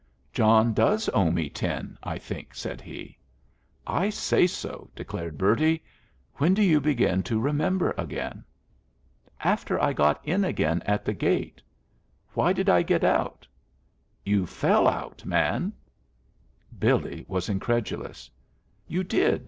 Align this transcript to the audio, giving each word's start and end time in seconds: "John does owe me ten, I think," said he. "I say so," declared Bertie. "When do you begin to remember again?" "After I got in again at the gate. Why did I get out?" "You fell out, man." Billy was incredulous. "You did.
"John 0.33 0.73
does 0.73 1.11
owe 1.13 1.29
me 1.29 1.47
ten, 1.47 1.95
I 2.01 2.17
think," 2.17 2.55
said 2.55 2.81
he. 2.81 3.19
"I 3.85 4.09
say 4.09 4.47
so," 4.47 4.89
declared 4.95 5.37
Bertie. 5.37 5.83
"When 6.37 6.55
do 6.55 6.63
you 6.63 6.81
begin 6.81 7.21
to 7.21 7.39
remember 7.39 7.93
again?" 7.99 8.43
"After 9.41 9.79
I 9.79 9.93
got 9.93 10.19
in 10.25 10.43
again 10.43 10.81
at 10.87 11.05
the 11.05 11.13
gate. 11.13 11.61
Why 12.33 12.51
did 12.51 12.67
I 12.67 12.81
get 12.81 13.03
out?" 13.03 13.45
"You 14.25 14.47
fell 14.47 14.87
out, 14.87 15.23
man." 15.23 15.71
Billy 16.79 17.23
was 17.27 17.47
incredulous. 17.47 18.27
"You 18.87 19.03
did. 19.03 19.39